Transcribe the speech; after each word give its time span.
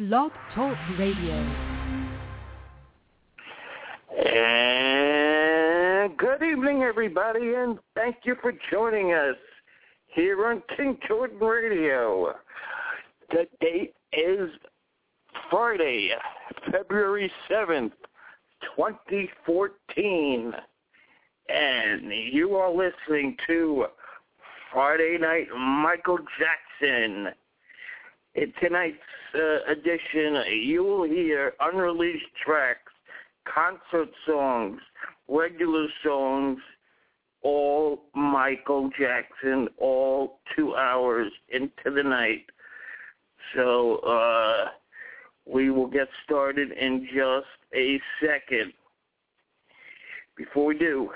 Blog 0.00 0.32
Talk 0.54 0.76
Radio. 0.98 1.34
And 4.16 6.16
good 6.16 6.42
evening, 6.42 6.84
everybody, 6.84 7.52
and 7.52 7.78
thank 7.94 8.16
you 8.24 8.34
for 8.40 8.54
joining 8.70 9.12
us 9.12 9.36
here 10.06 10.46
on 10.46 10.62
King 10.74 10.96
Jordan 11.06 11.38
Radio. 11.38 12.32
The 13.28 13.46
date 13.60 13.92
is 14.14 14.48
Friday, 15.50 16.12
February 16.72 17.30
7th, 17.50 17.92
2014. 18.74 20.54
And 21.50 22.10
you 22.32 22.56
are 22.56 22.70
listening 22.70 23.36
to 23.48 23.84
Friday 24.72 25.18
Night 25.20 25.48
Michael 25.54 26.20
Jackson. 26.38 27.34
In 28.34 28.52
tonight's 28.62 28.96
uh, 29.34 29.72
edition, 29.72 30.42
you 30.62 30.84
will 30.84 31.04
hear 31.04 31.52
unreleased 31.60 32.24
tracks, 32.44 32.92
concert 33.44 34.08
songs, 34.26 34.80
regular 35.28 35.86
songs, 36.04 36.58
all 37.42 38.02
Michael 38.14 38.90
Jackson, 38.98 39.68
all 39.78 40.38
two 40.56 40.76
hours 40.76 41.32
into 41.48 41.90
the 41.92 42.02
night. 42.02 42.44
So 43.54 43.96
uh, 43.96 44.68
we 45.46 45.70
will 45.70 45.88
get 45.88 46.08
started 46.24 46.70
in 46.70 47.08
just 47.12 47.46
a 47.74 48.00
second. 48.20 48.72
Before 50.36 50.66
we 50.66 50.78
do, 50.78 51.10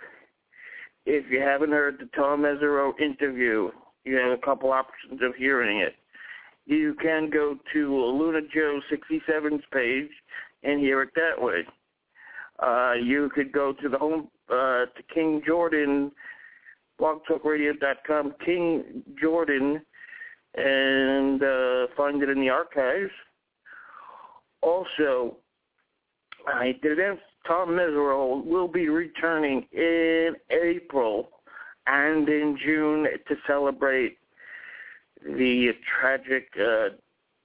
if 1.06 1.30
you 1.30 1.40
haven't 1.40 1.70
heard 1.70 1.98
the 1.98 2.09
Tom 2.16 2.42
Mesereau 2.42 2.98
interview, 2.98 3.70
you 4.04 4.16
have 4.16 4.32
a 4.32 4.42
couple 4.42 4.73
options 4.73 5.20
of 5.23 5.34
hearing 5.37 5.78
it. 5.78 5.95
You 6.66 6.95
can 7.00 7.30
go 7.30 7.56
to 7.73 8.04
Luna 8.04 8.41
Joe 8.52 8.80
67's 8.91 9.64
page 9.73 10.10
and 10.62 10.80
hear 10.80 11.02
it 11.02 11.10
that 11.14 11.40
way. 11.40 11.62
Uh, 12.59 12.95
you 12.95 13.30
could 13.34 13.52
go 13.52 13.73
to 13.73 13.88
the 13.88 13.98
home 13.98 14.29
uh, 14.48 14.87
to 14.87 15.02
King 15.12 15.42
Jordan 15.46 16.12
blogtalkradio.com 17.01 18.35
King 18.45 19.02
Jordan 19.20 19.80
and 20.54 21.42
uh, 21.42 21.87
find 21.96 22.23
it 22.23 22.29
in 22.29 22.40
the 22.40 22.48
archives. 22.48 23.10
Also, 24.62 25.37
I 26.46 26.76
did 26.82 26.98
announce 26.98 27.20
Tom 27.46 27.70
Mesereau 27.70 28.45
will 28.45 28.68
be 28.68 28.88
returning 28.88 29.66
in 29.73 30.35
April 30.51 31.30
and 31.87 32.29
in 32.29 32.57
June 32.65 33.07
to 33.29 33.35
celebrate 33.46 34.18
the 35.24 35.72
tragic 36.00 36.48
uh, 36.60 36.88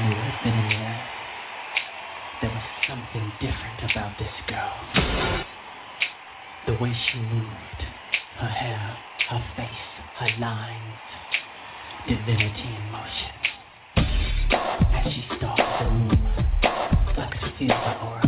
Knew 0.03 0.15
been 0.43 0.53
in 0.53 0.69
there. 0.69 1.09
There 2.41 2.51
was 2.51 2.63
something 2.89 3.33
different 3.41 3.91
about 3.91 4.19
this 4.19 4.33
girl. 4.49 4.75
The 6.67 6.75
way 6.83 6.93
she 7.11 7.19
moved, 7.21 7.83
her 8.39 8.49
hair, 8.49 8.97
her 9.29 9.45
face, 9.57 9.69
her 10.19 10.41
lines, 10.41 10.99
divinity 12.09 12.77
in 12.77 12.91
motion. 12.91 13.35
As 14.93 15.13
she 15.13 15.25
stalked 15.37 15.63
the 15.79 15.87
room, 15.87 16.29
I 16.63 17.31
could 17.31 17.53
feel 17.59 17.71
aura 17.71 18.22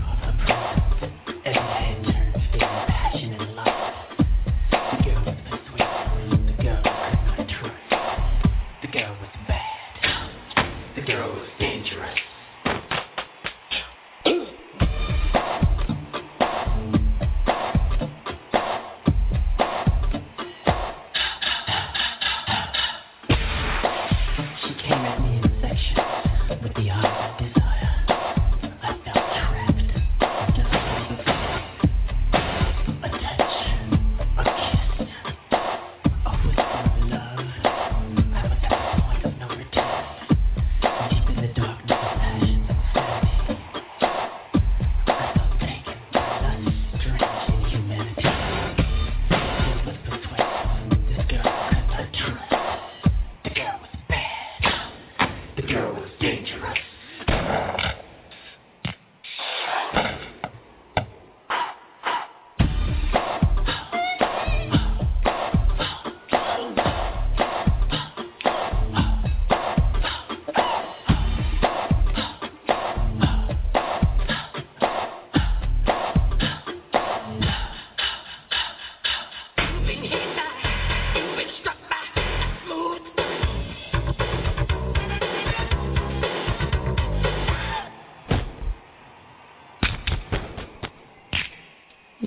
dangerous. 11.06 12.33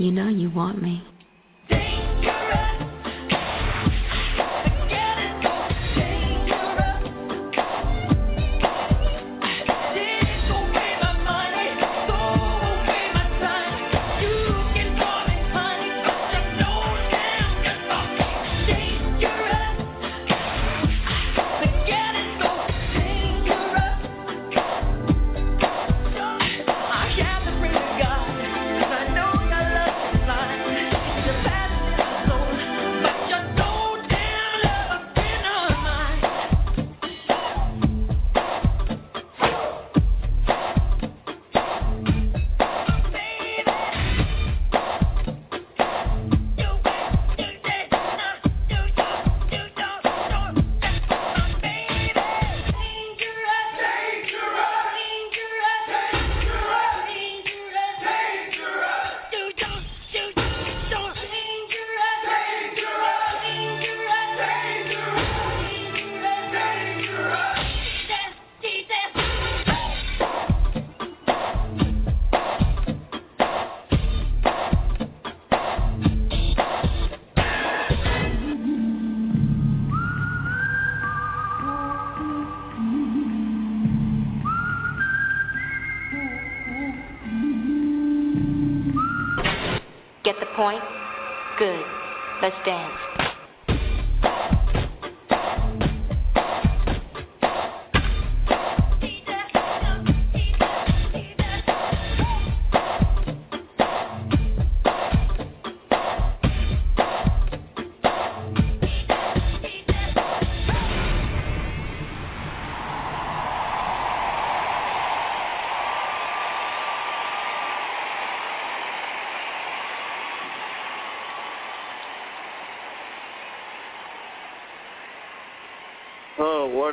You 0.08 0.14
know 0.14 0.30
you 0.30 0.50
want 0.50 0.82
me. 0.82 0.97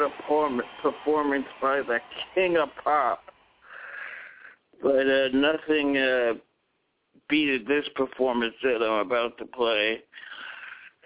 A 0.03 0.11
performance 0.83 1.47
by 1.61 1.79
the 1.79 1.99
king 2.35 2.57
of 2.57 2.69
pop. 2.83 3.23
But 4.83 5.07
uh, 5.07 5.29
nothing 5.33 5.97
uh, 5.97 6.35
beat 7.29 7.67
this 7.67 7.85
performance 7.95 8.55
that 8.63 8.83
I'm 8.83 9.07
about 9.07 9.39
to 9.39 9.47
play. 9.47 10.01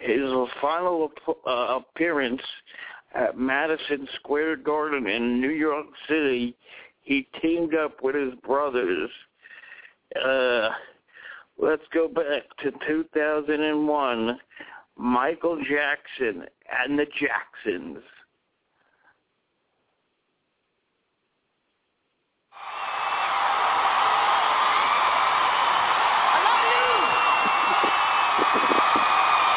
His 0.00 0.31
final 0.61 1.11
uh, 1.46 1.79
appearance 1.79 2.43
at 3.14 3.38
Madison 3.38 4.06
Square 4.17 4.56
Garden 4.58 5.06
in 5.06 5.40
New 5.40 5.50
York 5.50 5.87
City, 6.08 6.55
he 7.02 7.26
teamed 7.40 7.75
up 7.75 8.02
with 8.02 8.14
his 8.14 8.35
brothers. 8.46 9.11
Uh, 10.25 10.70
let's 11.58 11.82
go 11.93 12.08
back 12.08 12.43
to 12.62 12.70
2001. 12.87 14.38
Michael 14.96 15.58
Jackson 15.58 16.44
and 16.82 16.99
the 16.99 17.06
Jacksons. 17.20 18.02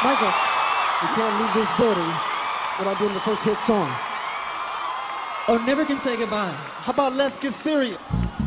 Michael, 0.03 0.33
you 1.01 1.09
can't 1.13 1.35
leave 1.37 1.53
this 1.61 1.71
building 1.77 2.11
without 2.79 2.97
doing 2.97 3.13
the 3.13 3.21
first 3.21 3.41
hit 3.41 3.57
song. 3.67 3.95
Oh, 5.47 5.57
never 5.65 5.85
can 5.85 6.01
say 6.03 6.17
goodbye. 6.17 6.53
How 6.81 6.91
about 6.91 7.13
Let's 7.13 7.35
Get 7.41 7.53
Serious? 7.63 7.99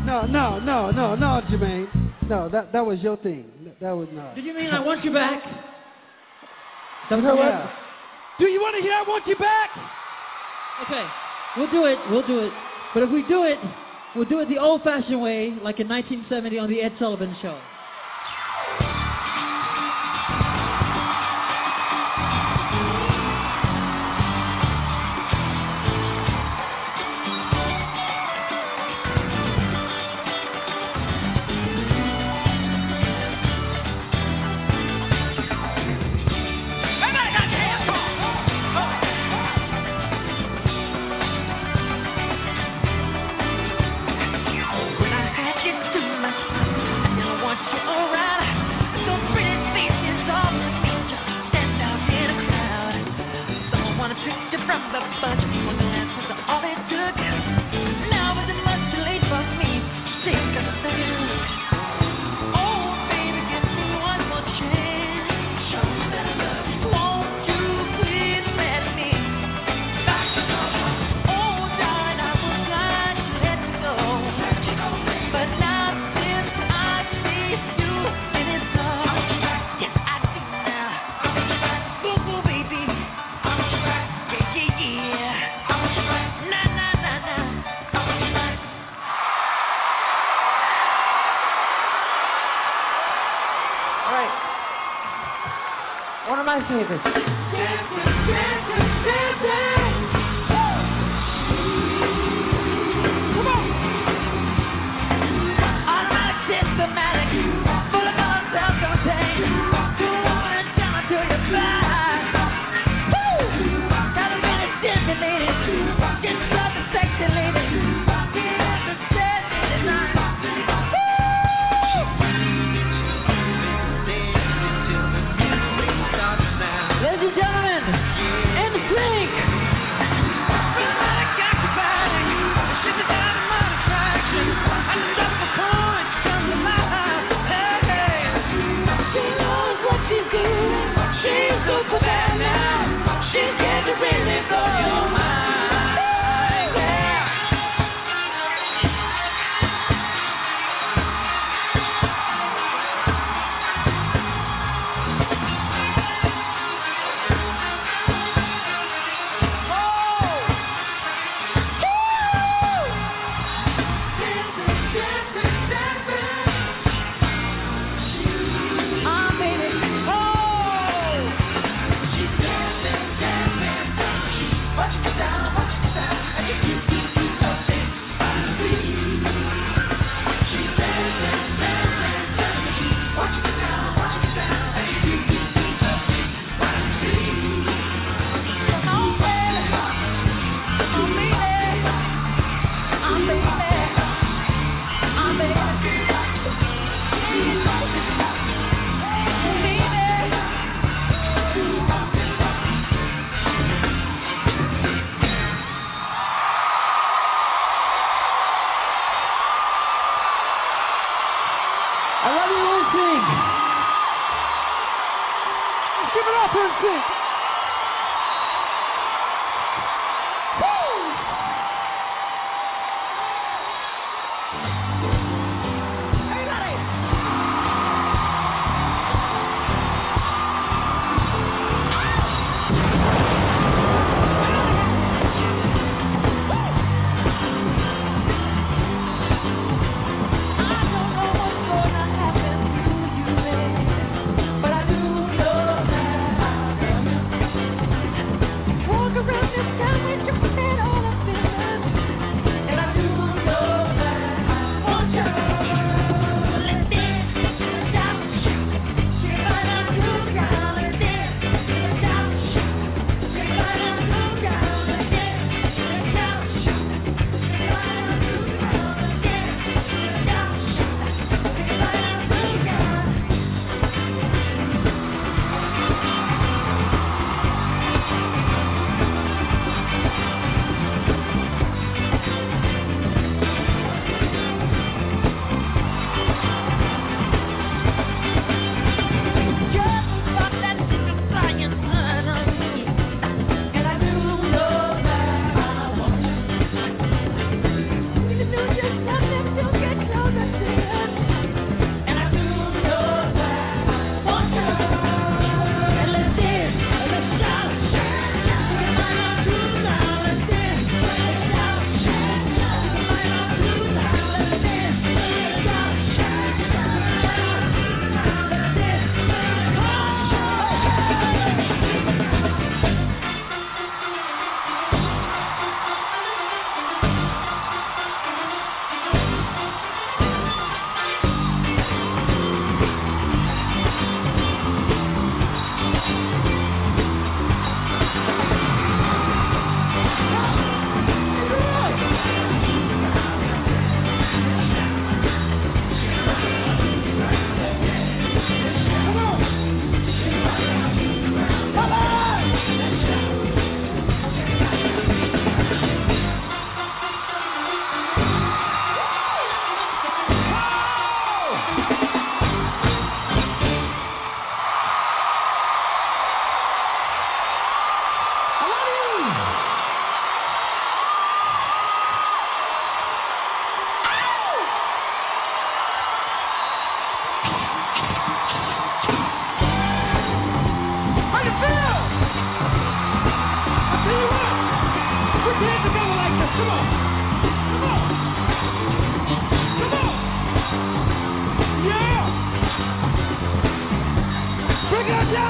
No, 0.03 0.25
no, 0.25 0.59
no, 0.59 0.91
no, 0.91 1.15
no, 1.15 1.41
Jermaine. 1.49 1.87
No, 2.29 2.49
that 2.49 2.73
that 2.73 2.85
was 2.85 2.99
your 2.99 3.17
thing. 3.17 3.45
That 3.79 3.91
was 3.91 4.09
not. 4.11 4.35
Do 4.35 4.41
you 4.41 4.53
mean 4.53 4.69
I 4.71 4.79
want 4.79 5.03
you 5.05 5.13
back? 5.13 5.43
What? 7.09 7.69
Do 8.39 8.47
you 8.47 8.59
want 8.59 8.75
to 8.75 8.81
hear 8.81 8.93
I 8.93 9.03
want 9.07 9.25
you 9.27 9.35
back? 9.37 9.69
Okay, 10.83 11.07
we'll 11.55 11.71
do 11.71 11.85
it. 11.85 11.97
We'll 12.09 12.27
do 12.27 12.39
it. 12.39 12.51
But 12.93 13.03
if 13.03 13.11
we 13.11 13.23
do 13.27 13.43
it, 13.43 13.59
we'll 14.15 14.27
do 14.27 14.39
it 14.39 14.49
the 14.49 14.57
old-fashioned 14.57 15.21
way, 15.21 15.51
like 15.61 15.79
in 15.79 15.87
1970 15.87 16.57
on 16.59 16.69
the 16.69 16.81
Ed 16.81 16.93
Sullivan 16.99 17.35
Show. 17.41 17.57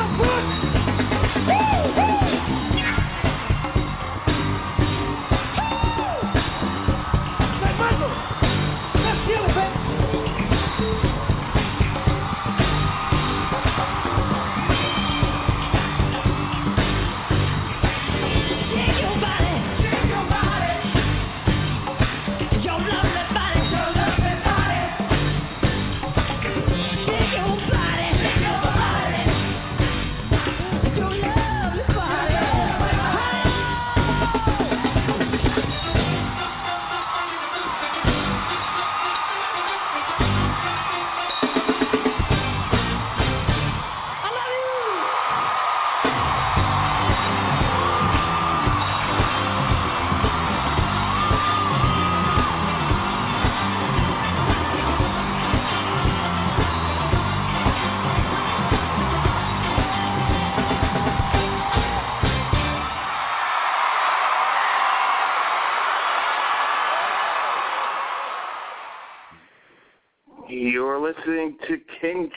You're 0.05 0.84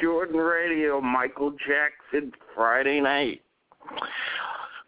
Jordan 0.00 0.37
Radio, 0.37 1.00
Michael 1.00 1.52
Jackson, 1.52 2.33
Friday 2.54 3.00
night. 3.00 3.42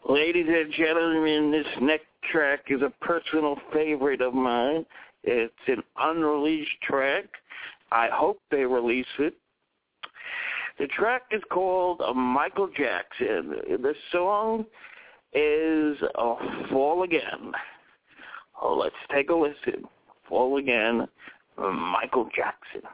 Ladies 0.08 0.46
and 0.48 0.72
gentlemen, 0.72 1.50
this 1.50 1.66
next 1.80 2.06
track 2.30 2.60
is 2.68 2.82
a 2.82 2.92
personal 3.04 3.56
favorite 3.72 4.20
of 4.20 4.34
mine. 4.34 4.84
It's 5.22 5.52
an 5.66 5.82
unreleased 5.98 6.80
track. 6.82 7.24
I 7.92 8.08
hope 8.12 8.40
they 8.50 8.64
release 8.64 9.06
it. 9.18 9.34
The 10.78 10.86
track 10.86 11.22
is 11.30 11.42
called 11.50 12.00
Michael 12.16 12.70
Jackson. 12.74 13.56
The 13.82 13.94
song 14.12 14.64
is 15.34 15.96
uh, 16.18 16.34
Fall 16.70 17.02
Again. 17.02 17.52
Oh, 18.62 18.74
let's 18.74 18.94
take 19.14 19.30
a 19.30 19.34
listen. 19.34 19.84
Fall 20.28 20.56
Again, 20.58 21.06
Michael 21.58 22.28
Jackson. 22.34 22.88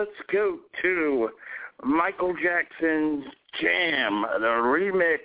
Let's 0.00 0.10
go 0.32 0.56
to 0.80 1.28
Michael 1.84 2.34
Jackson's 2.42 3.24
Jam, 3.60 4.24
the 4.40 4.46
remix. 4.46 5.18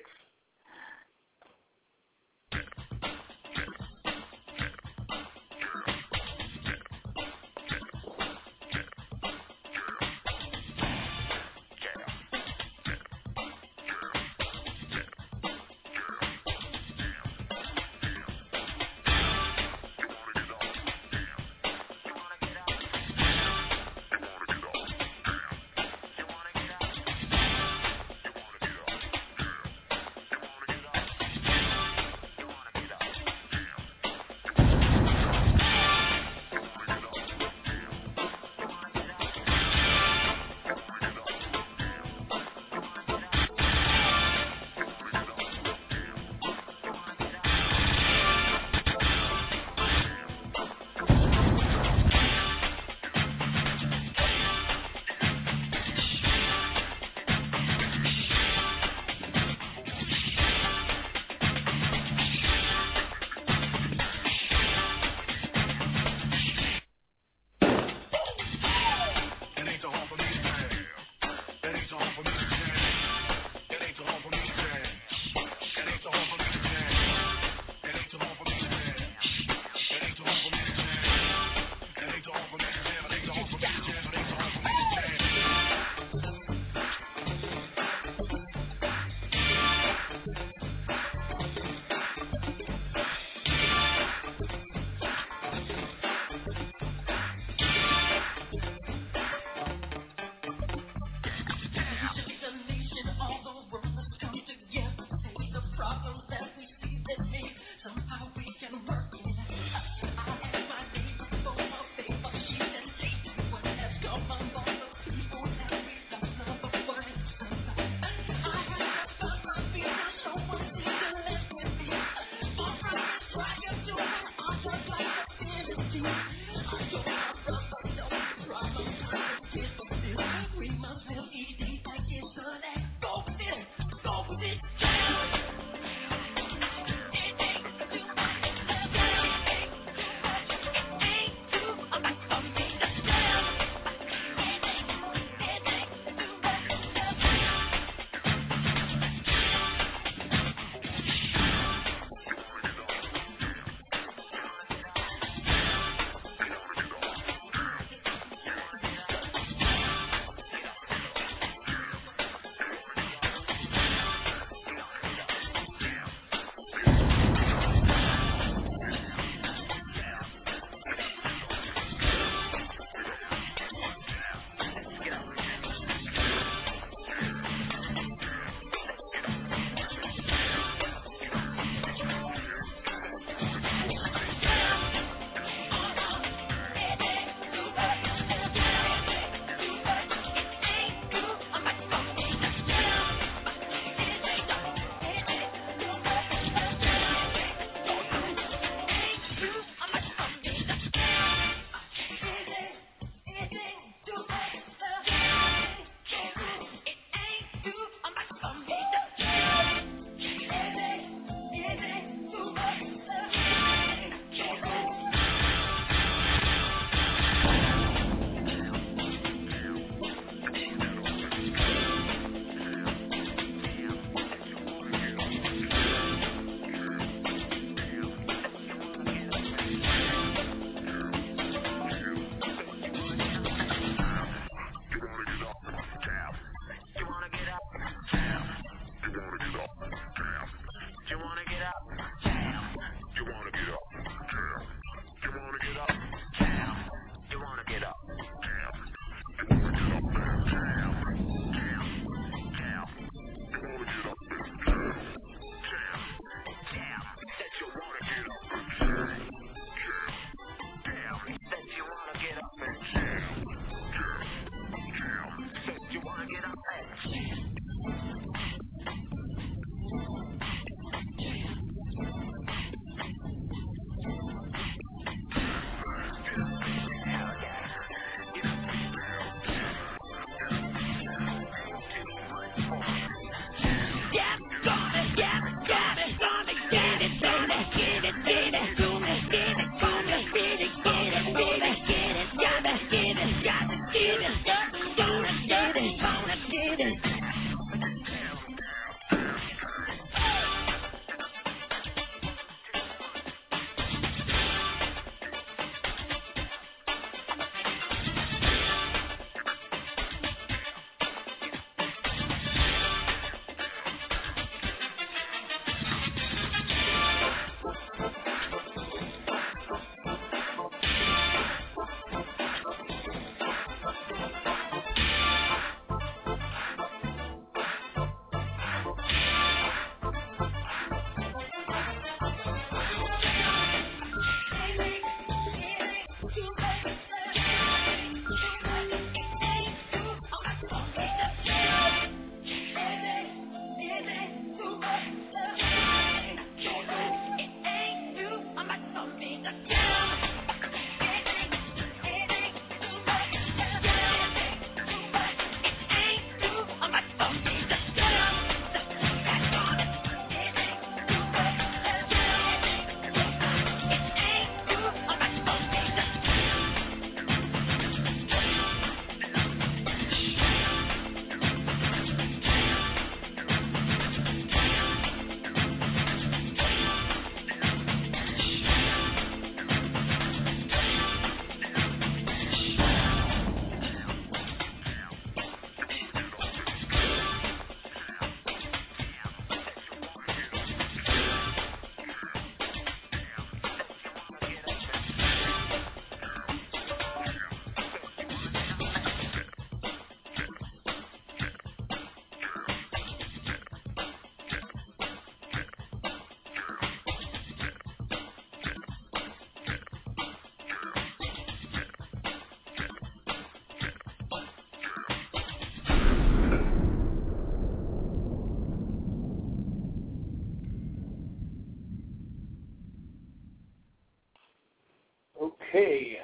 Okay. 425.75 426.19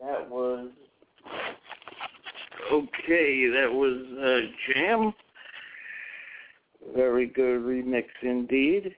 That 0.00 0.30
was. 0.30 0.70
Okay, 2.72 3.50
that 3.50 3.70
was 3.70 4.06
uh, 4.18 4.72
Jam. 4.72 5.12
Very 6.94 7.26
good 7.26 7.60
remix 7.60 8.04
indeed. 8.22 8.94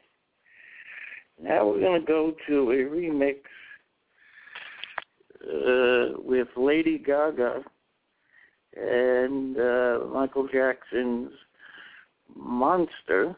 Now 1.43 1.67
we're 1.67 1.81
going 1.81 2.01
to 2.01 2.07
go 2.07 2.35
to 2.47 2.71
a 2.71 2.85
remix 2.85 3.39
uh, 5.43 6.21
with 6.25 6.47
Lady 6.57 6.97
Gaga 6.97 7.65
and 8.77 9.59
uh, 9.59 9.99
Michael 10.13 10.47
Jackson's 10.47 11.33
Monster. 12.37 13.35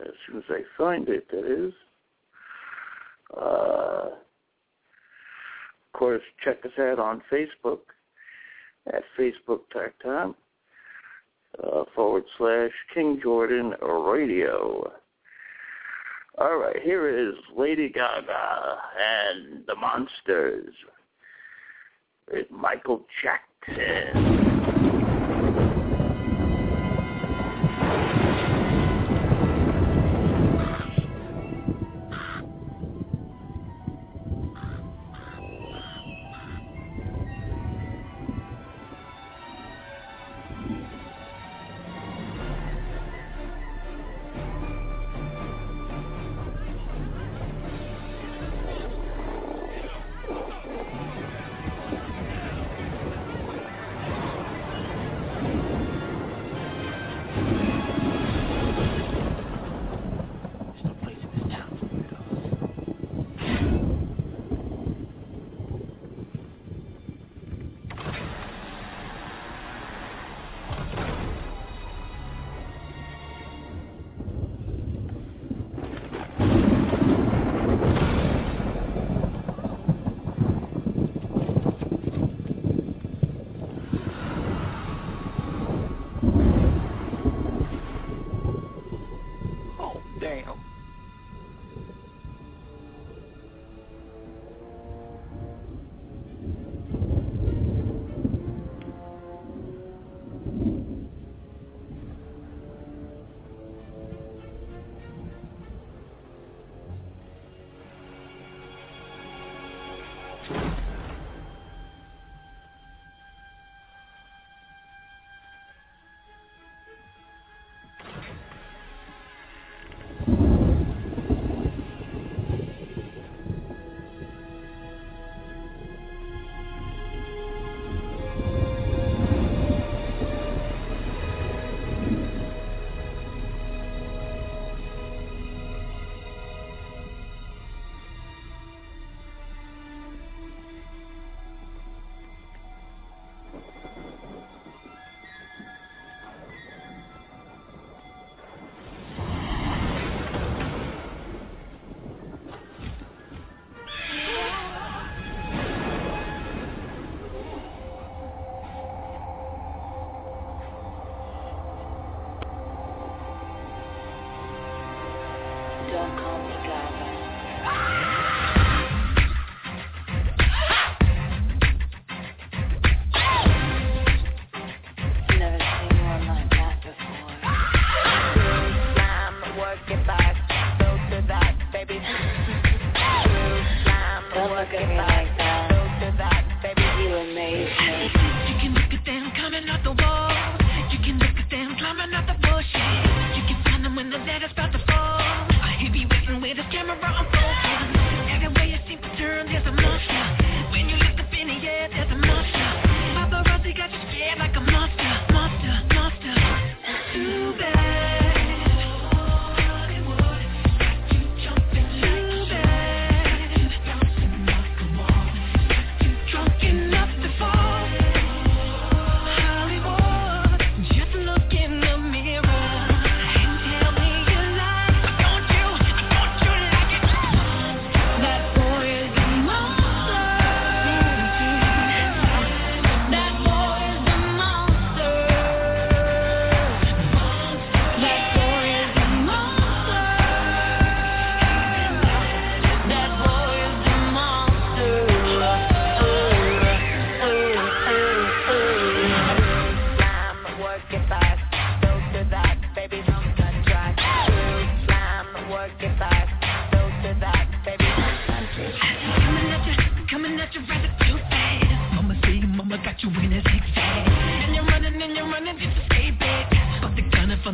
As 0.00 0.12
soon 0.26 0.38
as 0.38 0.44
I 0.50 0.62
find 0.76 1.08
it, 1.08 1.30
that 1.30 1.46
is. 1.46 1.72
course, 6.12 6.22
check 6.44 6.64
us 6.64 6.78
out 6.78 6.98
on 6.98 7.22
Facebook 7.32 7.78
at 8.92 9.02
facebook.com 9.18 10.34
uh, 11.62 11.84
forward 11.94 12.24
slash 12.36 12.72
King 12.92 13.20
Jordan 13.22 13.74
Radio. 13.80 14.92
All 16.38 16.56
right, 16.56 16.80
here 16.82 17.08
is 17.08 17.34
Lady 17.56 17.88
Gaga 17.88 18.78
and 18.98 19.64
the 19.66 19.74
Monsters 19.74 20.74
with 22.30 22.50
Michael 22.50 23.06
Jackson. 23.22 24.31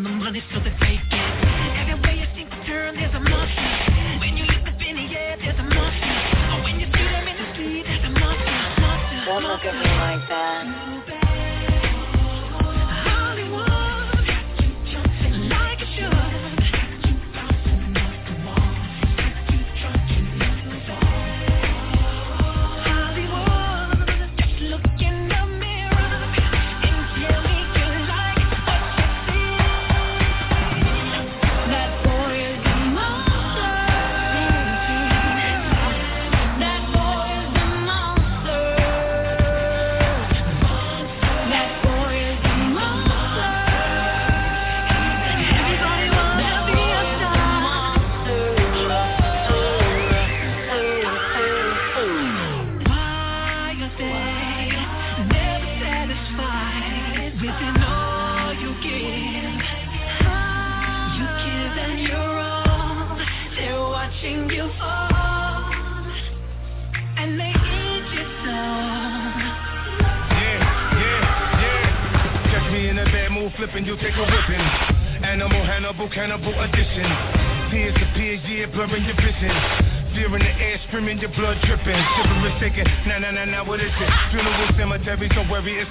Money 0.09 0.43
for 0.53 0.61
the 0.61 0.71
day 0.71 1.08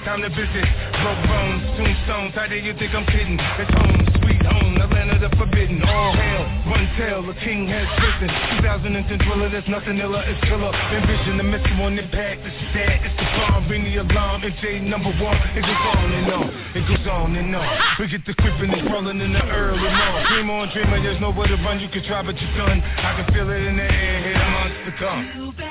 time 0.08 0.24
to 0.24 0.32
visit. 0.32 0.64
Broke 1.04 1.20
bones, 1.28 1.60
tombstones, 1.76 2.32
how 2.32 2.48
dare 2.48 2.64
you 2.64 2.72
think 2.80 2.96
I'm 2.96 3.04
kidding? 3.12 3.36
It's 3.36 3.68
home, 3.76 4.00
sweet 4.24 4.40
home, 4.40 4.72
the 4.80 4.88
land 4.88 5.12
of 5.12 5.20
the 5.20 5.28
forbidden. 5.36 5.84
All 5.84 6.16
hail, 6.16 6.44
one 6.64 6.88
tail, 6.96 7.20
the 7.28 7.36
king 7.44 7.68
has 7.68 7.84
risen. 8.00 8.32
2010 8.64 9.04
thriller, 9.28 9.52
there's 9.52 9.68
nothing 9.68 10.00
iller, 10.00 10.24
it's 10.24 10.40
killer. 10.48 10.72
Envision 10.72 11.36
the 11.36 11.44
missile 11.44 11.84
on 11.84 12.00
impact, 12.00 12.40
it's 12.40 12.56
sad, 12.72 13.04
it's 13.04 13.16
the 13.20 13.26
bomb. 13.36 13.68
Ring 13.68 13.84
the 13.84 14.00
alarm, 14.00 14.48
it's 14.48 14.56
MJ 14.64 14.80
number 14.88 15.12
one. 15.20 15.36
It 15.52 15.60
goes 15.68 15.84
on 15.92 16.08
and 16.08 16.32
on, 16.32 16.48
it 16.72 16.84
goes 16.88 17.04
on 17.04 17.36
and 17.36 17.52
on. 17.52 17.68
We 18.00 18.08
get 18.08 18.24
the 18.24 18.32
creeping 18.32 18.72
and 18.72 18.88
crawling 18.88 19.20
in 19.20 19.36
the 19.36 19.44
early 19.44 19.92
morning. 19.92 20.24
Dream 20.32 20.48
on, 20.48 20.72
dreamer, 20.72 21.04
there's 21.04 21.20
nowhere 21.20 21.52
to 21.52 21.58
run, 21.60 21.84
you 21.84 21.92
can 21.92 22.00
try, 22.08 22.24
but 22.24 22.32
you're 22.40 22.56
done. 22.56 22.80
I 22.80 23.12
can 23.20 23.28
feel 23.36 23.44
it 23.52 23.60
in 23.60 23.76
the 23.76 23.84
air, 23.84 24.16
here 24.24 24.40
the 24.40 24.48
months 24.56 24.80
to 24.88 24.92
come. 24.96 25.67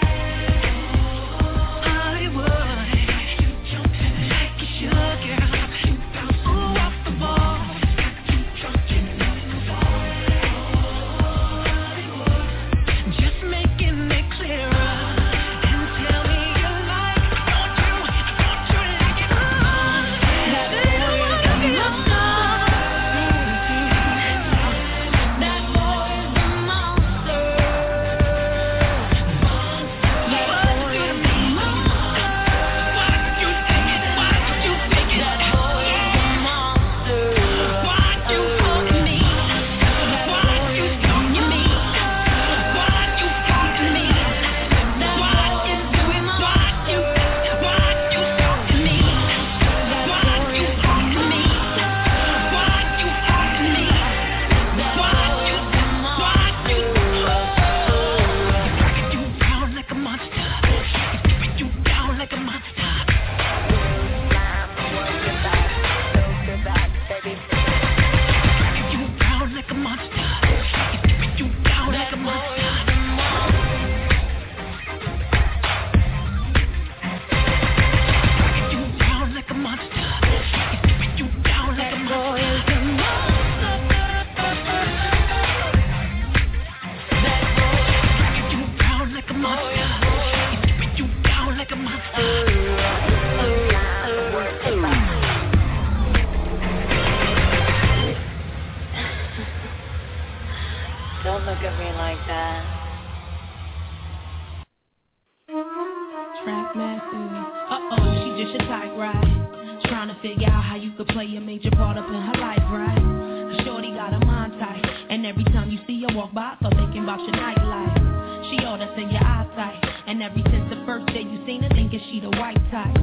Uh 106.80 107.80
oh, 107.90 108.06
she 108.22 108.44
just 108.44 108.54
a 108.54 108.68
tight 108.68 108.94
ride. 108.94 109.82
Trying 109.86 110.10
to 110.14 110.18
figure 110.22 110.48
out 110.48 110.64
how 110.64 110.76
you 110.76 110.92
could 110.92 111.08
play 111.08 111.26
a 111.36 111.42
major 111.42 111.72
part 111.72 111.98
up 111.98 112.08
in 112.08 112.22
her 112.22 112.38
life, 112.38 112.62
right? 112.70 113.66
Shorty 113.66 113.90
got 113.92 114.14
a 114.14 114.24
mind 114.24 114.54
tight, 114.60 114.86
and 115.10 115.26
every 115.26 115.44
time 115.46 115.72
you 115.72 115.80
see 115.88 116.06
her 116.08 116.16
walk 116.16 116.34
by, 116.34 116.54
start 116.60 116.76
thinking 116.76 117.02
about 117.02 117.20
your 117.22 117.34
nightlife. 117.34 118.52
She 118.52 118.64
all 118.66 118.78
that's 118.78 118.94
in 118.96 119.10
your 119.10 119.24
eyesight, 119.24 119.84
and 120.06 120.22
ever 120.22 120.36
since 120.36 120.70
the 120.70 120.84
first 120.86 121.08
day 121.08 121.22
you 121.22 121.42
seen 121.48 121.64
her, 121.64 121.70
thinking 121.70 122.00
she 122.12 122.20
the 122.20 122.30
white 122.38 122.62
type. 122.70 122.94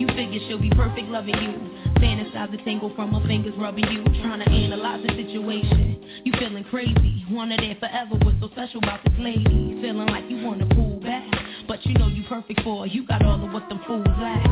You 0.00 0.06
figure 0.16 0.40
she'll 0.48 0.60
be 0.60 0.70
perfect 0.70 1.08
loving 1.08 1.36
you. 1.36 1.52
Fantasize 2.00 2.50
the 2.50 2.58
tingle 2.64 2.94
from 2.96 3.12
her 3.12 3.26
fingers 3.28 3.52
rubbing 3.58 3.92
you. 3.92 4.04
Trying 4.22 4.40
to 4.40 4.48
analyze 4.48 5.04
the 5.06 5.12
situation. 5.12 6.00
You 6.24 6.32
feeling 6.38 6.64
crazy. 6.64 7.26
Wanna 7.30 7.58
there 7.58 7.76
forever. 7.78 8.16
What's 8.24 8.40
so 8.40 8.48
special 8.52 8.78
about 8.82 9.04
this 9.04 9.14
lady? 9.18 9.76
Feeling 9.82 10.08
like 10.08 10.24
you 10.30 10.42
wanna 10.46 10.66
pull 10.74 11.00
back. 11.00 11.37
But 11.68 11.84
you 11.84 11.92
know 11.98 12.08
you 12.08 12.24
perfect 12.24 12.62
for. 12.62 12.86
You 12.86 13.06
got 13.06 13.22
all 13.22 13.44
of 13.44 13.52
what 13.52 13.68
them 13.68 13.78
fools 13.86 14.06
lack. 14.18 14.42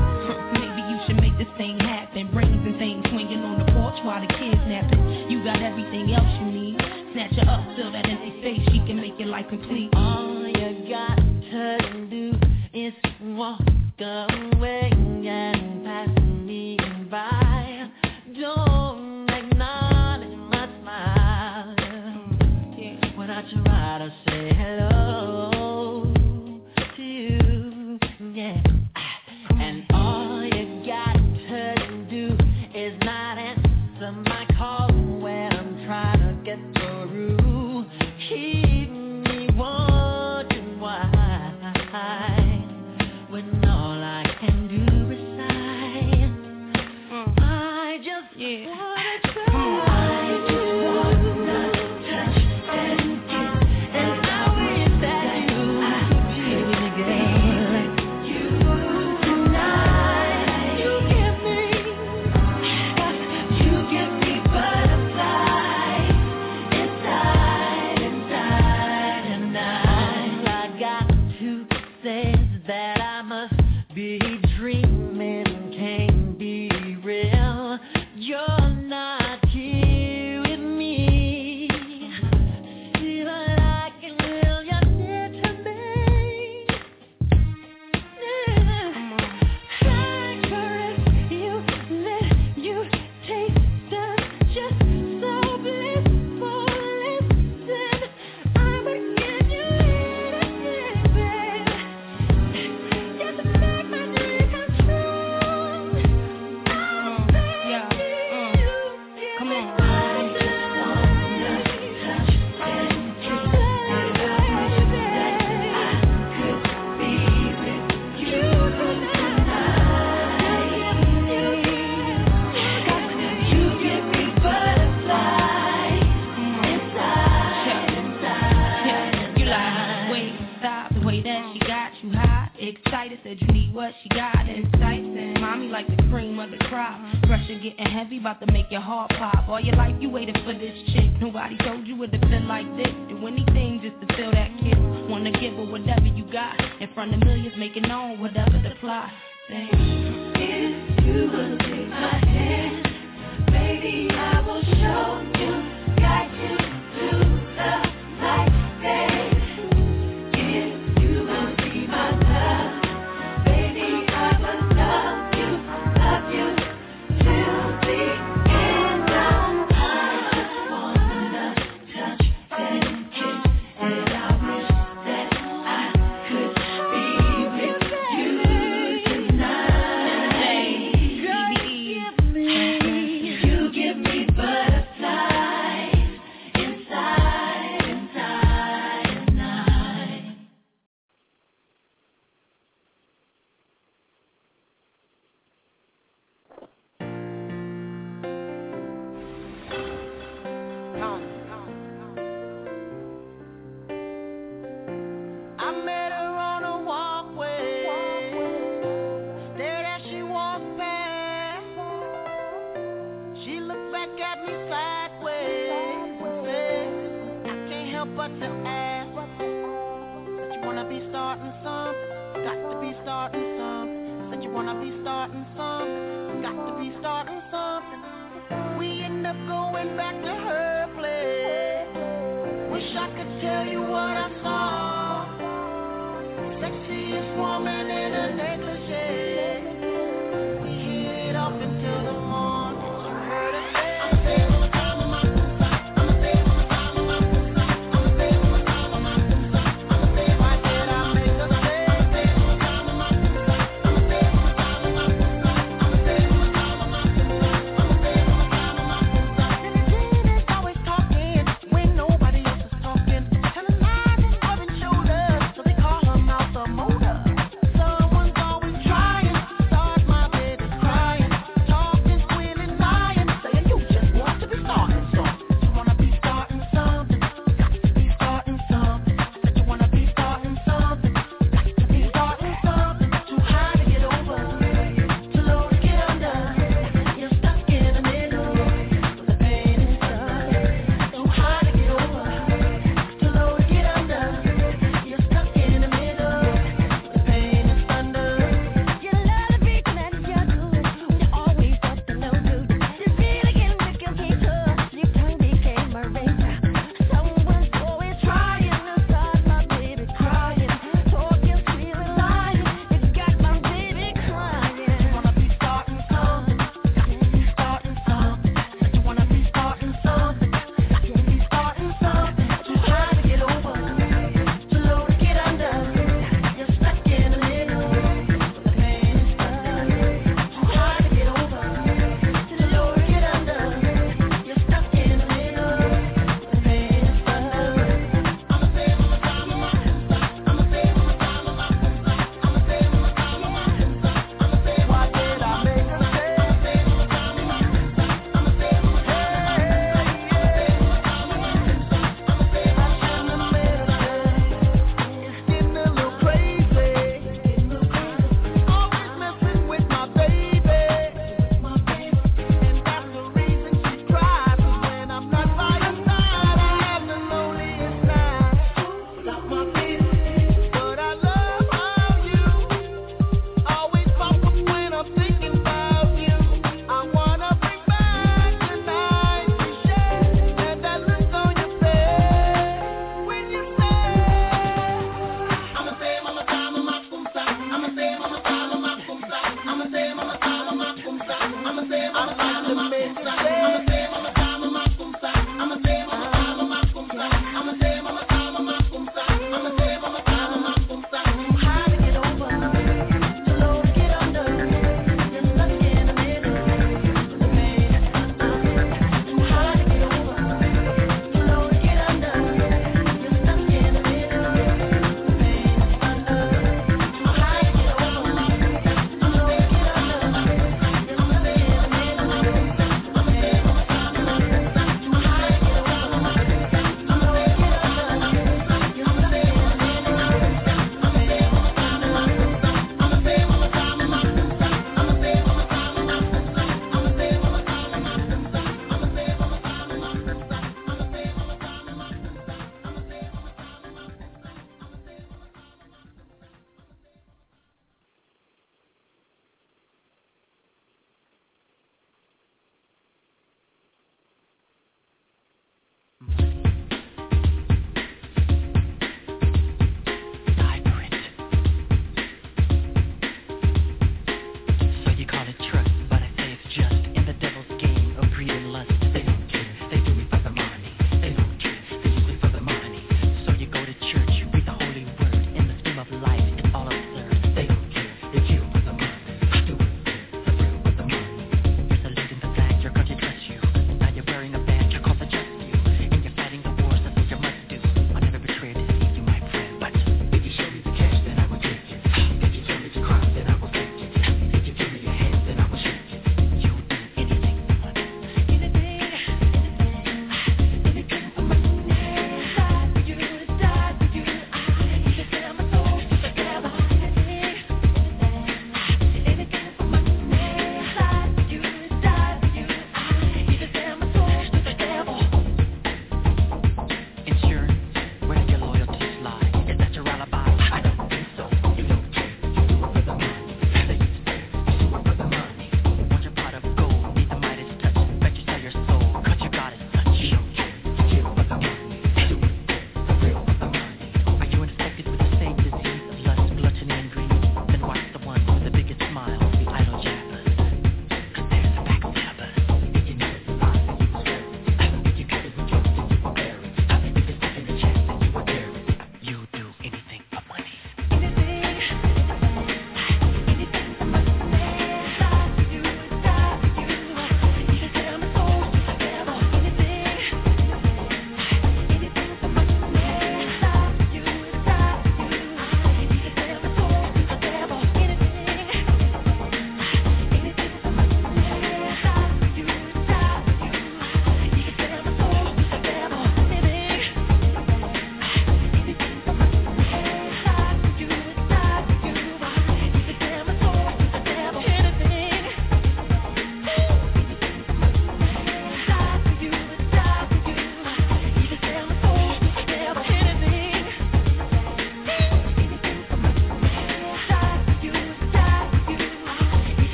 Maybe 0.53 0.83
you 0.93 0.99
should 1.07 1.17
make 1.17 1.37
this 1.39 1.49
thing 1.57 1.81
happen. 1.81 2.31
Brains 2.31 2.67
and 2.67 2.79
things 2.79 3.03
swinging 3.09 3.41
on 3.43 3.59
the 3.59 3.73
porch 3.73 3.99
while 4.05 4.21
the 4.21 4.27
kids 4.27 4.61
napping. 4.69 5.31
You 5.31 5.43
got 5.43 5.63
everything 5.63 6.13
else 6.13 6.29
you 6.41 6.53
need. 6.53 6.77
Snatch 7.15 7.33
her 7.37 7.51
up, 7.51 7.65
fill 7.75 7.91
that 7.91 8.07
empty 8.07 8.39
space. 8.41 8.61
She 8.71 8.81
can 8.87 8.97
make 8.97 9.19
your 9.19 9.29
life 9.29 9.47
complete. 9.49 9.89
All 9.95 10.47
you 10.47 10.89
got 10.91 11.17
to 11.17 12.07
do 12.11 12.35
is 12.75 12.93
walk 13.23 13.63
away 13.99 14.91
and 14.93 15.85
pass 15.87 16.11
me 16.45 16.77
by. 17.11 17.91
Don't 18.39 19.31
acknowledge 19.31 20.37
my 20.53 20.69
smile 20.83 21.75
when 23.17 23.31
I 23.31 23.43
try 23.65 23.99
to 24.05 24.15
say 24.27 24.55
hello. 24.55 25.56
Yeah. 28.37 28.76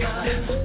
mind 0.00 0.59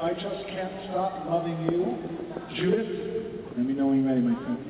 I 0.00 0.12
just 0.12 0.46
can't 0.46 0.72
stop 0.90 1.26
loving 1.28 1.58
you. 1.72 1.98
Judith, 2.56 2.86
let 3.56 3.66
me 3.66 3.74
know 3.74 3.88
when 3.88 4.04
you're 4.04 4.08
ready, 4.08 4.20
my 4.20 4.34
friend. 4.44 4.64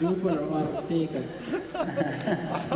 Super 0.00 0.34
Ortega. 0.40 1.22
Ortega. 1.74 2.73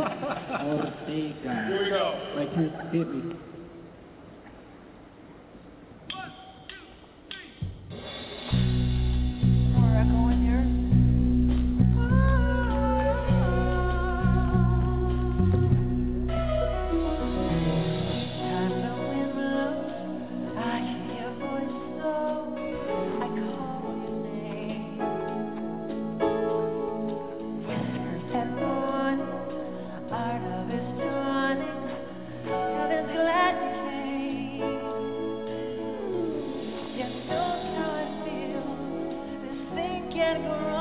ever 40.29 40.78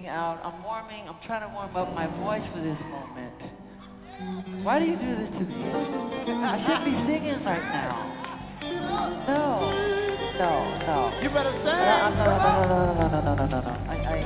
getting 0.00 0.08
out. 0.08 0.40
I'm 0.44 0.62
warming. 0.64 1.08
I'm 1.08 1.16
trying 1.26 1.46
to 1.46 1.52
warm 1.52 1.74
up 1.76 1.92
my 1.94 2.06
voice 2.24 2.42
for 2.52 2.60
this 2.60 2.78
moment. 2.88 4.64
Why 4.64 4.78
do 4.78 4.84
you 4.84 4.96
do 4.96 5.16
this 5.16 5.30
to 5.32 5.44
me? 5.44 5.64
I 5.64 6.56
should 6.60 6.84
be 6.84 6.96
singing 7.08 7.44
right 7.44 7.64
now. 7.72 8.16
No. 9.28 9.96
No, 10.38 10.52
no. 10.86 11.20
You 11.22 11.28
better 11.28 11.52
sing. 11.52 11.64
No, 11.64 12.08
no, 12.16 12.24
no, 12.24 12.56
no, 12.68 12.94
no, 12.94 13.20
no, 13.20 13.34
no, 13.34 13.46
no, 13.46 13.60
no. 13.60 13.72
I, 13.88 13.96
I, 13.96 14.16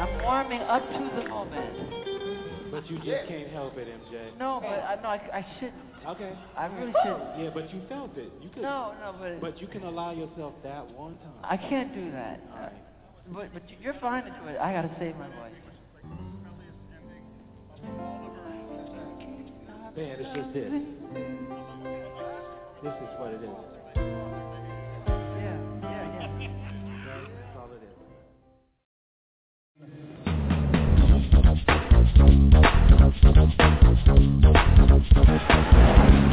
I'm 0.00 0.22
warming 0.22 0.60
up 0.60 0.82
to 0.82 1.22
the 1.22 1.28
moment. 1.28 2.70
But 2.70 2.90
you 2.90 2.96
just 2.98 3.28
can't 3.28 3.50
help 3.50 3.76
it, 3.76 3.86
MJ. 3.86 4.38
No, 4.38 4.58
but 4.62 4.68
I 4.68 4.96
no, 5.02 5.08
I, 5.08 5.20
I 5.40 5.46
shouldn't. 5.60 5.76
Okay. 6.08 6.32
I 6.56 6.66
really 6.66 6.92
shouldn't. 7.04 7.38
Yeah, 7.38 7.50
but 7.52 7.72
you 7.72 7.82
felt 7.88 8.16
it. 8.16 8.32
You 8.40 8.48
could. 8.48 8.62
No, 8.62 8.94
no, 9.00 9.14
but. 9.20 9.40
But 9.40 9.60
you 9.60 9.66
can 9.66 9.82
allow 9.82 10.12
yourself 10.12 10.54
that 10.64 10.90
one 10.92 11.16
time. 11.18 11.44
I 11.44 11.58
can't 11.58 11.94
do 11.94 12.10
that. 12.12 12.40
All 12.54 12.60
right 12.60 12.72
but, 13.30 13.52
but 13.52 13.62
you're 13.80 13.94
fine 14.00 14.24
with 14.24 14.32
it. 14.32 14.58
I 14.58 14.72
gotta 14.72 14.90
save 14.98 15.16
my 15.16 15.28
voice. 15.28 15.52
Man, 19.96 20.16
it's 20.18 20.34
just 20.34 20.52
this. 20.54 20.72
This 22.82 22.94
is 22.94 23.08
what 23.18 23.34
it 23.34 23.42
is. 23.44 23.72
Thank 35.84 36.26
you. 36.26 36.31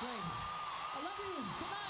Great. 0.00 0.22
I 0.94 0.98
love 1.02 1.18
you. 1.18 1.34
Good 1.58 1.70
night. 1.70 1.87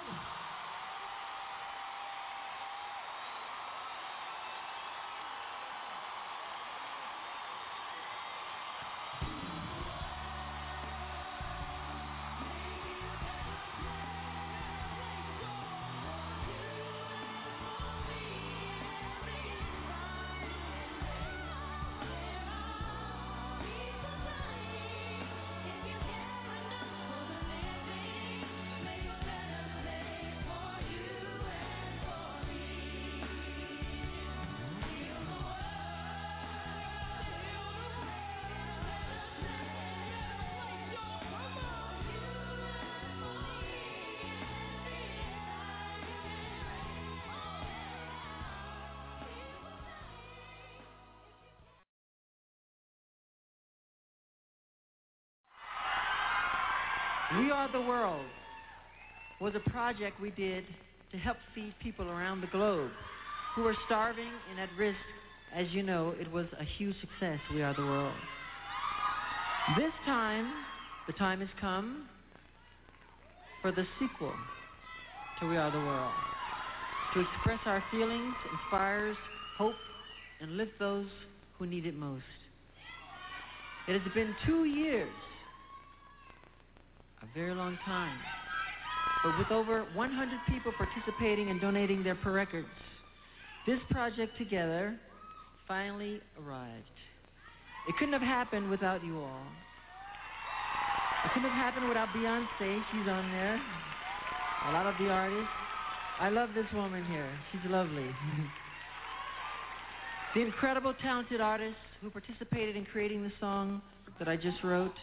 We 57.36 57.50
Are 57.50 57.70
the 57.70 57.80
World 57.82 58.24
was 59.38 59.52
a 59.54 59.70
project 59.70 60.18
we 60.18 60.30
did 60.30 60.64
to 61.12 61.18
help 61.18 61.36
feed 61.54 61.74
people 61.82 62.08
around 62.08 62.40
the 62.40 62.46
globe 62.46 62.90
who 63.54 63.64
were 63.64 63.76
starving 63.84 64.30
and 64.50 64.58
at 64.58 64.70
risk. 64.78 64.96
As 65.54 65.66
you 65.72 65.82
know, 65.82 66.14
it 66.18 66.30
was 66.32 66.46
a 66.58 66.64
huge 66.64 66.94
success, 67.00 67.38
We 67.52 67.62
Are 67.62 67.74
the 67.74 67.82
World. 67.82 68.14
This 69.76 69.92
time, 70.06 70.50
the 71.06 71.12
time 71.14 71.40
has 71.40 71.50
come 71.60 72.06
for 73.60 73.72
the 73.72 73.84
sequel 73.98 74.32
to 75.40 75.48
We 75.48 75.58
Are 75.58 75.70
the 75.70 75.80
World. 75.80 76.12
To 77.12 77.20
express 77.20 77.60
our 77.66 77.84
feelings, 77.90 78.34
inspires 78.52 79.16
hope, 79.58 79.76
and 80.40 80.56
lift 80.56 80.78
those 80.78 81.08
who 81.58 81.66
need 81.66 81.84
it 81.84 81.94
most. 81.94 82.22
It 83.86 84.00
has 84.00 84.12
been 84.14 84.34
two 84.46 84.64
years 84.64 85.12
very 87.38 87.54
long 87.54 87.78
time. 87.84 88.18
But 89.22 89.38
with 89.38 89.52
over 89.52 89.84
100 89.94 90.38
people 90.48 90.72
participating 90.76 91.50
and 91.50 91.60
donating 91.60 92.02
their 92.02 92.16
per 92.16 92.32
records, 92.32 92.66
this 93.64 93.78
project 93.90 94.36
together 94.36 94.96
finally 95.68 96.20
arrived. 96.42 96.90
It 97.88 97.94
couldn't 97.96 98.14
have 98.14 98.22
happened 98.22 98.68
without 98.68 99.04
you 99.04 99.20
all. 99.20 99.46
It 101.24 101.30
couldn't 101.32 101.48
have 101.48 101.58
happened 101.58 101.88
without 101.88 102.08
Beyonce. 102.08 102.82
She's 102.90 103.08
on 103.08 103.30
there. 103.30 103.62
A 104.68 104.72
lot 104.72 104.86
of 104.86 104.94
the 104.98 105.08
artists. 105.08 105.48
I 106.18 106.30
love 106.30 106.50
this 106.56 106.66
woman 106.74 107.04
here. 107.04 107.30
She's 107.52 107.70
lovely. 107.70 108.06
the 110.34 110.40
incredible, 110.40 110.92
talented 111.00 111.40
artists 111.40 111.78
who 112.00 112.10
participated 112.10 112.74
in 112.74 112.84
creating 112.84 113.22
the 113.22 113.32
song 113.38 113.80
that 114.18 114.26
I 114.26 114.36
just 114.36 114.64
wrote. 114.64 114.94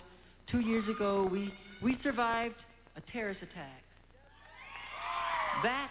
Two 0.52 0.60
years 0.60 0.88
ago, 0.88 1.28
we, 1.32 1.52
we 1.82 1.98
survived 2.04 2.56
a 2.96 3.02
terrorist 3.12 3.42
attack. 3.42 3.82
That, 5.64 5.90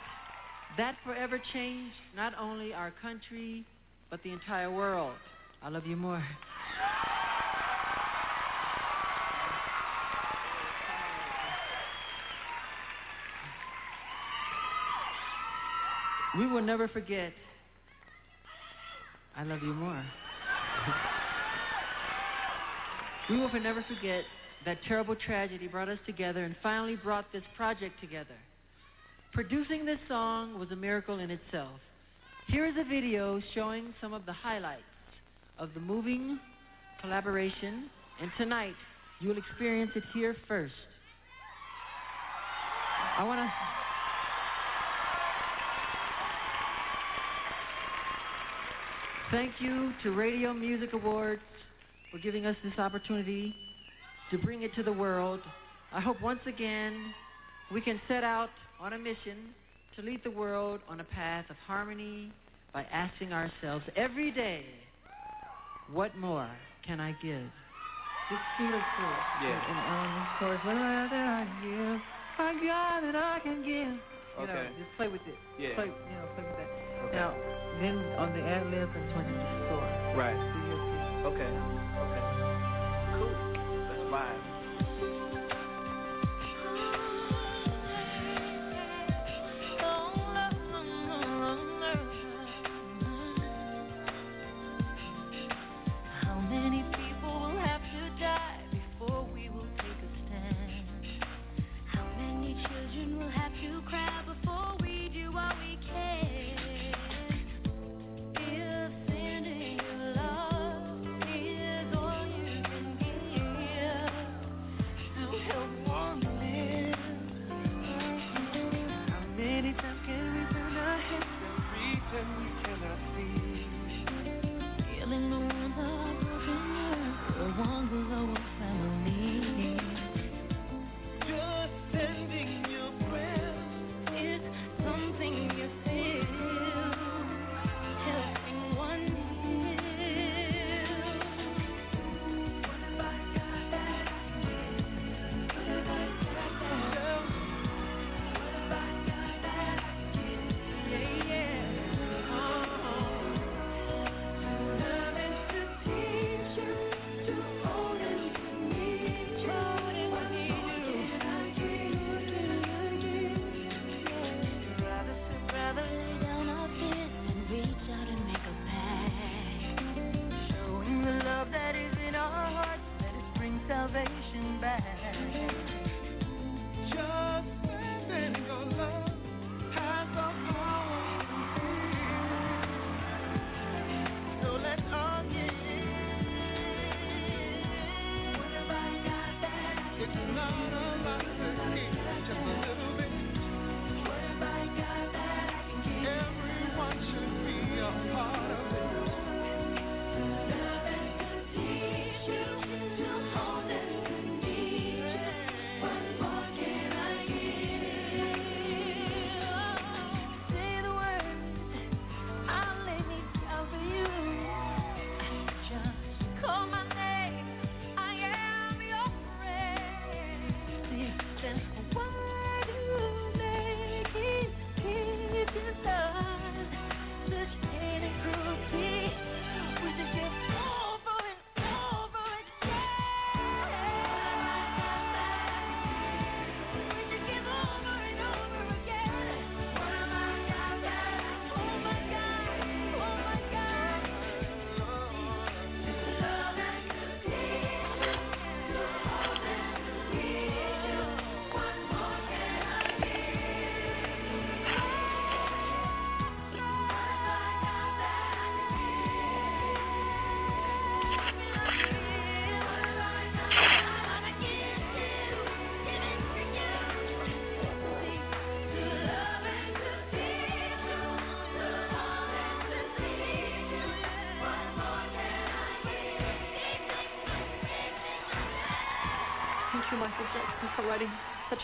that 0.77 0.95
forever 1.05 1.41
changed 1.53 1.97
not 2.15 2.35
only 2.39 2.73
our 2.73 2.93
country, 3.03 3.65
but 4.11 4.23
the 4.23 4.31
entire 4.31 4.71
world. 4.71 5.17
I 5.63 5.71
love 5.71 5.87
you 5.87 5.97
more. 5.97 6.23
We 16.39 16.47
will 16.47 16.63
never 16.63 16.89
forget. 16.89 17.33
I 19.37 19.45
love 19.45 19.63
you 19.63 19.73
more. 19.73 20.01
we 23.31 23.39
will 23.39 23.49
never 23.61 23.85
forget 23.89 24.25
that 24.65 24.79
terrible 24.89 25.15
tragedy 25.15 25.67
brought 25.67 25.89
us 25.89 25.99
together 26.07 26.45
and 26.45 26.57
finally 26.63 26.97
brought 26.97 27.31
this 27.33 27.43
project 27.57 28.01
together. 28.01 28.35
Producing 29.33 29.85
this 29.85 29.99
song 30.09 30.59
was 30.59 30.71
a 30.71 30.77
miracle 30.77 31.19
in 31.19 31.31
itself. 31.31 31.81
Here 32.47 32.67
is 32.67 32.75
a 32.79 32.89
video 32.89 33.41
showing 33.55 33.93
some 34.01 34.13
of 34.13 34.27
the 34.27 34.33
highlights 34.33 34.83
of 35.59 35.71
the 35.75 35.81
moving 35.81 36.39
collaboration, 37.01 37.91
and 38.21 38.31
tonight 38.39 38.75
you 39.21 39.29
will 39.29 39.39
experience 39.39 39.91
it 39.95 40.05
here 40.13 40.37
first. 40.47 40.73
I 43.19 43.25
want 43.25 43.41
to. 43.41 43.53
Thank 49.31 49.53
you 49.59 49.93
to 50.03 50.13
Radio 50.13 50.53
Music 50.53 50.93
Awards 50.93 51.43
for 52.13 52.19
giving 52.19 52.47
us 52.47 52.57
this 52.63 52.79
opportunity 52.79 53.55
to 54.31 54.39
bring 54.39 54.63
it 54.63 54.75
to 54.75 54.83
the 54.83 54.93
world. 54.93 55.41
I 55.93 56.01
hope 56.01 56.21
once 56.21 56.41
again 56.47 57.15
we 57.71 57.81
can 57.81 58.01
set 58.09 58.25
out 58.25 58.51
on 58.81 58.93
a 58.93 58.99
mission 58.99 59.55
to 59.97 60.03
lead 60.03 60.23
the 60.25 60.31
world 60.31 60.81
on 60.89 61.01
a 61.01 61.05
path 61.05 61.47
of 61.51 61.57
harmony 61.67 62.33
by 62.73 62.83
asking 62.85 63.33
ourselves 63.33 63.85
every 63.97 64.31
day, 64.33 64.65
what 65.93 66.17
more 66.17 66.51
can 66.87 67.01
I 67.01 67.13
give? 67.13 67.51
Just 68.29 68.43
feel 68.57 68.75
it 68.75 68.85
through. 68.97 69.17
Yeah. 69.39 69.51
And 69.69 69.81
um, 69.81 69.87
on 69.87 70.15
this 70.15 70.25
chorus, 70.39 70.61
what 70.65 70.75
more 70.75 71.09
that 71.11 71.13
I 71.13 71.45
give? 71.63 72.01
I 72.39 72.55
got 72.55 73.01
that 73.03 73.15
I 73.17 73.39
can 73.43 73.63
give. 73.63 73.95
You 73.95 74.01
Okay. 74.43 74.53
know, 74.53 74.67
just 74.79 74.91
play 74.97 75.07
with 75.09 75.21
it. 75.29 75.39
Yeah. 75.59 75.75
Play, 75.77 75.85
you 75.87 75.93
know, 75.93 76.27
play 76.35 76.45
with 76.45 76.57
that. 76.57 76.71
Okay. 77.07 77.17
Now, 77.17 77.37
then 77.81 77.97
on 78.19 78.33
the 78.33 78.43
ad 78.43 78.67
lib, 78.67 78.89
I 78.91 78.99
just 78.99 79.15
want 79.15 79.29
you 79.29 79.35
to 79.35 79.67
soar. 79.71 79.87
Right. 80.17 80.35
Do 80.35 80.59
your 80.67 80.81
thing. 80.83 81.05
Okay. 81.31 81.51
Okay. 82.03 82.34
Let's 84.15 84.54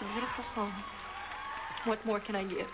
such 0.01 0.09
a 0.09 0.13
beautiful 0.13 0.45
song. 0.55 0.73
What 1.85 2.05
more 2.05 2.21
can 2.21 2.37
I 2.37 2.45
give? 2.45 2.67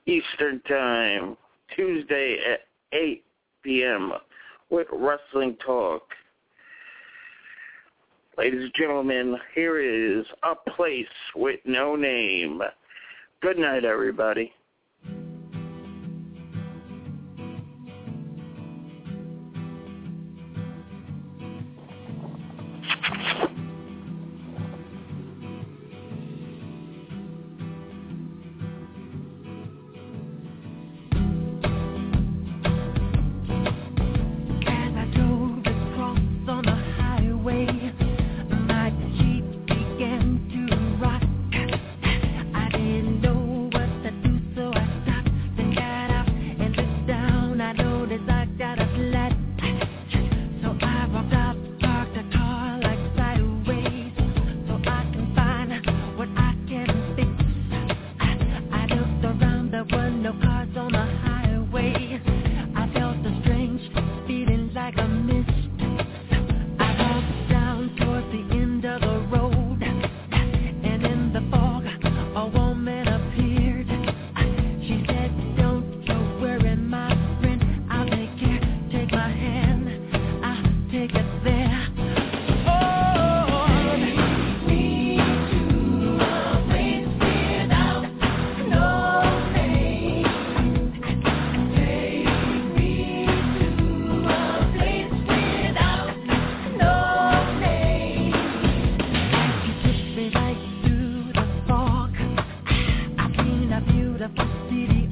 Eastern 0.04 0.60
Time, 0.68 1.38
Tuesday 1.74 2.36
at 2.52 2.60
8 2.92 3.24
p.m. 3.62 4.12
with 4.68 4.86
Wrestling 4.92 5.56
Talk. 5.64 6.02
Ladies 8.38 8.64
and 8.64 8.72
gentlemen, 8.74 9.38
here 9.54 9.80
is 9.80 10.26
A 10.42 10.54
Place 10.72 11.06
with 11.34 11.58
No 11.64 11.96
Name. 11.96 12.60
Good 13.40 13.58
night, 13.58 13.86
everybody. 13.86 14.52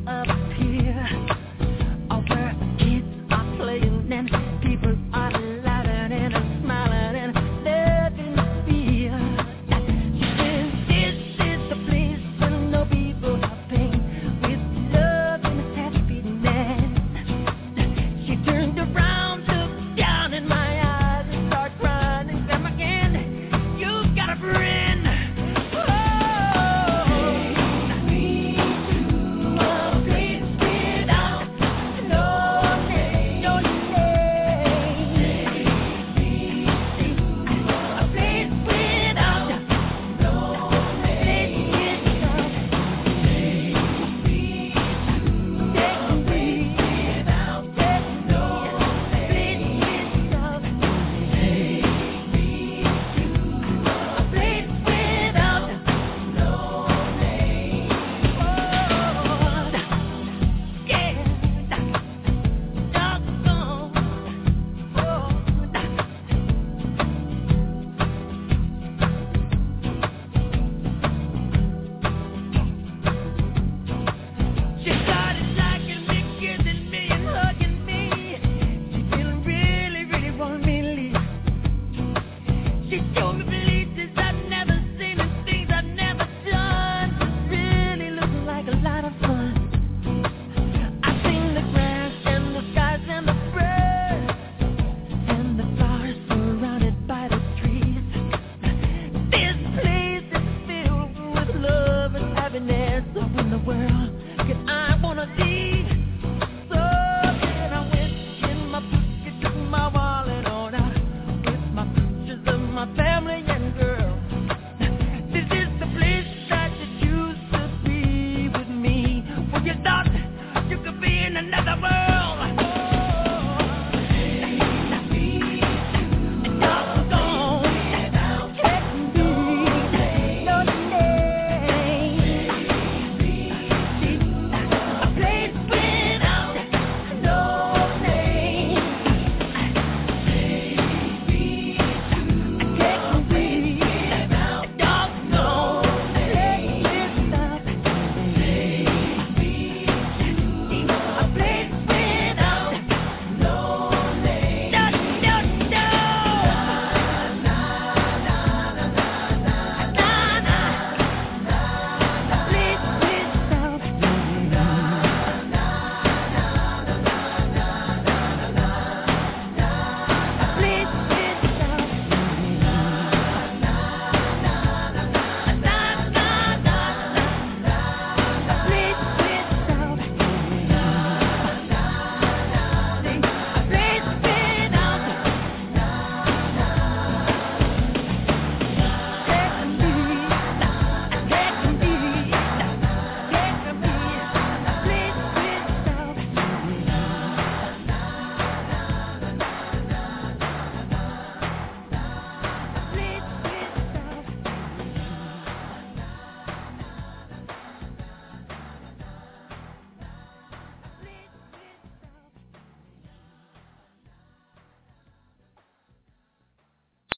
up. 0.06 0.53